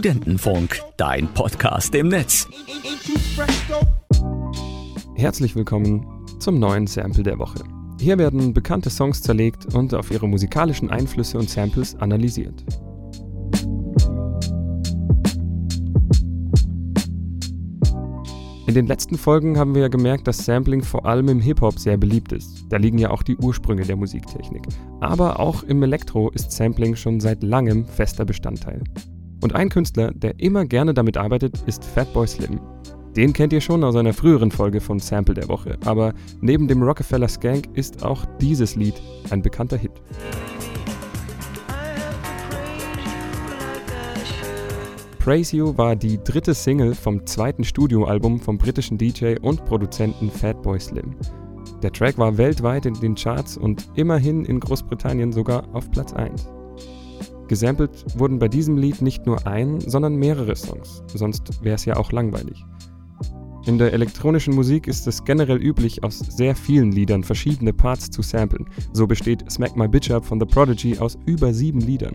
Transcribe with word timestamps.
Studentenfunk, 0.00 0.80
dein 0.96 1.28
Podcast 1.34 1.94
im 1.94 2.08
Netz. 2.08 2.48
Herzlich 5.14 5.54
willkommen 5.54 6.06
zum 6.38 6.58
neuen 6.58 6.86
Sample 6.86 7.22
der 7.22 7.38
Woche. 7.38 7.62
Hier 8.00 8.16
werden 8.16 8.54
bekannte 8.54 8.88
Songs 8.88 9.20
zerlegt 9.20 9.74
und 9.74 9.92
auf 9.92 10.10
ihre 10.10 10.26
musikalischen 10.26 10.88
Einflüsse 10.88 11.36
und 11.36 11.50
Samples 11.50 11.96
analysiert. 11.96 12.64
In 18.66 18.74
den 18.74 18.86
letzten 18.86 19.18
Folgen 19.18 19.58
haben 19.58 19.74
wir 19.74 19.82
ja 19.82 19.88
gemerkt, 19.88 20.26
dass 20.26 20.46
Sampling 20.46 20.82
vor 20.82 21.04
allem 21.04 21.28
im 21.28 21.40
Hip-Hop 21.40 21.78
sehr 21.78 21.98
beliebt 21.98 22.32
ist. 22.32 22.64
Da 22.70 22.78
liegen 22.78 22.96
ja 22.96 23.10
auch 23.10 23.22
die 23.22 23.36
Ursprünge 23.36 23.82
der 23.82 23.96
Musiktechnik. 23.96 24.62
Aber 25.00 25.38
auch 25.40 25.62
im 25.62 25.82
Elektro 25.82 26.30
ist 26.30 26.52
Sampling 26.52 26.96
schon 26.96 27.20
seit 27.20 27.42
langem 27.42 27.84
fester 27.84 28.24
Bestandteil. 28.24 28.82
Und 29.42 29.54
ein 29.54 29.70
Künstler, 29.70 30.12
der 30.12 30.38
immer 30.38 30.64
gerne 30.66 30.92
damit 30.92 31.16
arbeitet, 31.16 31.62
ist 31.66 31.84
Fatboy 31.84 32.26
Slim. 32.26 32.60
Den 33.16 33.32
kennt 33.32 33.52
ihr 33.52 33.60
schon 33.60 33.82
aus 33.82 33.96
einer 33.96 34.12
früheren 34.12 34.50
Folge 34.50 34.80
von 34.80 35.00
Sample 35.00 35.34
der 35.34 35.48
Woche, 35.48 35.78
aber 35.84 36.14
neben 36.40 36.68
dem 36.68 36.82
Rockefeller 36.82 37.26
Skank 37.26 37.68
ist 37.74 38.04
auch 38.04 38.24
dieses 38.40 38.76
Lied 38.76 38.94
ein 39.30 39.42
bekannter 39.42 39.76
Hit. 39.76 39.92
Praise 45.18 45.54
You 45.56 45.76
war 45.76 45.96
die 45.96 46.22
dritte 46.22 46.54
Single 46.54 46.94
vom 46.94 47.26
zweiten 47.26 47.64
Studioalbum 47.64 48.40
vom 48.40 48.58
britischen 48.58 48.96
DJ 48.96 49.34
und 49.40 49.64
Produzenten 49.64 50.30
Fatboy 50.30 50.78
Slim. 50.78 51.16
Der 51.82 51.92
Track 51.92 52.16
war 52.16 52.38
weltweit 52.38 52.86
in 52.86 52.94
den 52.94 53.14
Charts 53.14 53.56
und 53.56 53.88
immerhin 53.96 54.44
in 54.44 54.60
Großbritannien 54.60 55.32
sogar 55.32 55.64
auf 55.74 55.90
Platz 55.90 56.12
1. 56.12 56.46
Gesampelt 57.50 58.04
wurden 58.16 58.38
bei 58.38 58.46
diesem 58.46 58.76
Lied 58.76 59.02
nicht 59.02 59.26
nur 59.26 59.44
ein, 59.44 59.80
sondern 59.80 60.14
mehrere 60.14 60.54
Songs, 60.54 61.02
sonst 61.12 61.64
wäre 61.64 61.74
es 61.74 61.84
ja 61.84 61.96
auch 61.96 62.12
langweilig. 62.12 62.64
In 63.66 63.76
der 63.76 63.92
elektronischen 63.92 64.54
Musik 64.54 64.86
ist 64.86 65.08
es 65.08 65.24
generell 65.24 65.60
üblich, 65.60 66.04
aus 66.04 66.20
sehr 66.20 66.54
vielen 66.54 66.92
Liedern 66.92 67.24
verschiedene 67.24 67.72
Parts 67.72 68.08
zu 68.08 68.22
samplen. 68.22 68.66
So 68.92 69.04
besteht 69.04 69.50
Smack 69.50 69.76
My 69.76 69.88
Bitch 69.88 70.12
Up 70.12 70.24
von 70.24 70.38
The 70.38 70.46
Prodigy 70.46 70.96
aus 71.00 71.18
über 71.26 71.52
sieben 71.52 71.80
Liedern. 71.80 72.14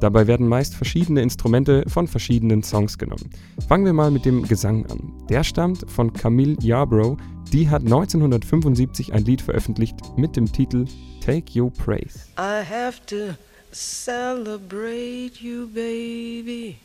Dabei 0.00 0.26
werden 0.26 0.48
meist 0.48 0.74
verschiedene 0.74 1.20
Instrumente 1.20 1.84
von 1.86 2.06
verschiedenen 2.06 2.62
Songs 2.62 2.96
genommen. 2.96 3.28
Fangen 3.68 3.84
wir 3.84 3.92
mal 3.92 4.10
mit 4.10 4.24
dem 4.24 4.48
Gesang 4.48 4.86
an. 4.86 5.12
Der 5.28 5.44
stammt 5.44 5.90
von 5.90 6.10
Camille 6.10 6.56
Yarbrough. 6.62 7.18
Die 7.52 7.68
hat 7.68 7.82
1975 7.82 9.12
ein 9.12 9.26
Lied 9.26 9.42
veröffentlicht 9.42 9.96
mit 10.16 10.36
dem 10.36 10.50
Titel 10.50 10.86
Take 11.20 11.60
Your 11.60 11.70
Praise. 11.70 12.20
I 12.38 12.64
have 12.64 13.04
to 13.08 13.34
celebrate 13.72 15.40
you, 15.40 15.66
baby. 15.68 16.78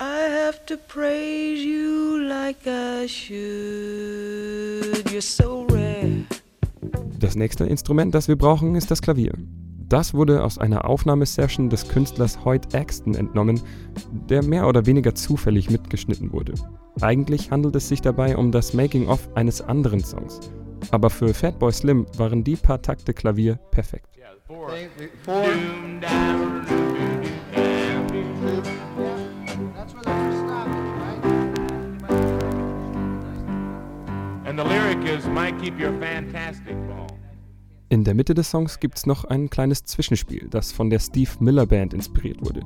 I 0.00 0.20
have 0.30 0.64
to 0.66 0.76
praise 0.76 1.62
you 1.62 2.18
like 2.26 2.66
I 2.66 3.06
should. 3.06 3.34
You're 5.10 5.20
so 5.20 5.66
rare. 5.68 6.24
Das 7.18 7.36
nächste 7.36 7.66
Instrument, 7.66 8.14
das 8.14 8.28
wir 8.28 8.36
brauchen, 8.36 8.76
ist 8.76 8.90
das 8.90 9.02
Klavier. 9.02 9.32
Das 9.90 10.14
wurde 10.14 10.42
aus 10.44 10.56
einer 10.56 10.84
Aufnahmesession 10.88 11.68
des 11.68 11.86
Künstlers 11.88 12.44
Hoyt 12.44 12.74
Axton 12.74 13.14
entnommen, 13.14 13.60
der 14.28 14.42
mehr 14.44 14.68
oder 14.68 14.86
weniger 14.86 15.14
zufällig 15.14 15.68
mitgeschnitten 15.68 16.32
wurde. 16.32 16.54
Eigentlich 17.00 17.50
handelt 17.50 17.74
es 17.74 17.88
sich 17.88 18.00
dabei 18.00 18.36
um 18.36 18.52
das 18.52 18.72
Making-of 18.72 19.28
eines 19.34 19.60
anderen 19.60 20.00
Songs. 20.00 20.40
Aber 20.92 21.10
für 21.10 21.34
Fatboy 21.34 21.72
Slim 21.72 22.06
waren 22.16 22.44
die 22.44 22.56
paar 22.56 22.80
Takte 22.80 23.12
Klavier 23.12 23.56
perfekt. 23.70 24.19
And 34.44 34.58
the 34.58 34.64
lyric 34.64 35.04
is, 35.08 35.24
might 35.28 35.56
keep 35.62 35.78
your 35.78 35.92
fantastic 36.00 36.74
ball. 36.88 37.06
In 37.90 38.02
der 38.02 38.14
Mitte 38.14 38.34
des 38.34 38.50
Songs 38.50 38.80
gibt 38.80 38.98
es 38.98 39.06
noch 39.06 39.24
ein 39.24 39.50
kleines 39.50 39.84
Zwischenspiel, 39.84 40.48
das 40.50 40.72
von 40.72 40.90
der 40.90 40.98
Steve 40.98 41.30
Miller 41.38 41.66
Band 41.66 41.94
inspiriert 41.94 42.40
wurde. 42.40 42.62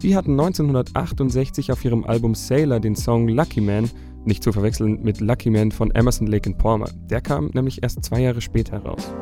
Die 0.00 0.16
hatten 0.16 0.32
1968 0.40 1.70
auf 1.70 1.84
ihrem 1.84 2.04
Album 2.04 2.34
Sailor 2.34 2.80
den 2.80 2.96
Song 2.96 3.28
Lucky 3.28 3.60
Man, 3.60 3.90
nicht 4.24 4.42
zu 4.42 4.52
verwechseln 4.52 5.02
mit 5.02 5.20
Lucky 5.20 5.50
Man 5.50 5.70
von 5.70 5.90
Emerson 5.90 6.28
Lake 6.28 6.48
and 6.48 6.56
Palmer. 6.56 6.88
Der 7.10 7.20
kam 7.20 7.50
nämlich 7.52 7.82
erst 7.82 8.02
zwei 8.02 8.20
Jahre 8.20 8.40
später 8.40 8.82
heraus. 8.82 9.12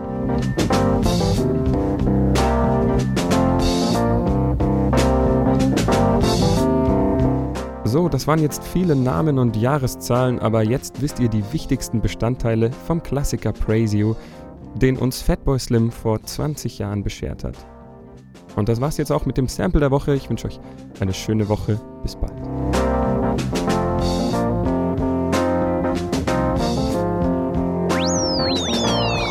So, 7.89 8.11
das 8.11 8.27
waren 8.27 8.41
jetzt 8.43 8.63
viele 8.65 8.95
Namen 8.95 9.39
und 9.39 9.57
Jahreszahlen, 9.57 10.39
aber 10.41 10.63
jetzt 10.63 11.01
wisst 11.01 11.21
ihr 11.21 11.31
die 11.31 11.43
wichtigsten 11.53 12.03
Bestandteile 12.03 12.71
vom 12.71 13.03
Klassiker 13.03 13.55
Praise 13.55 13.97
You, 13.97 14.15
den 14.75 14.99
uns 14.99 15.23
Fatboy 15.23 15.59
Slim 15.59 15.91
vor 15.91 16.23
20 16.23 16.81
Jahren 16.81 17.03
beschert 17.03 17.45
hat. 17.45 17.57
Und 18.57 18.69
das 18.69 18.83
war's 18.83 18.99
jetzt 18.99 19.11
auch 19.11 19.25
mit 19.25 19.39
dem 19.39 19.49
Sample 19.49 19.81
der 19.81 19.91
Woche. 19.91 20.15
Ich 20.15 20.29
wünsche 20.29 20.49
euch 20.49 20.61
eine 21.01 21.15
schöne 21.15 21.49
Woche. 21.49 21.81
Bis 22.03 22.15
bald. 22.15 22.35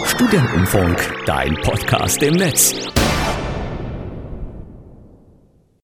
Studentenfunk, 0.07 1.25
dein 1.28 1.53
Podcast 1.62 2.24
im 2.24 2.34
Netz. 2.34 2.74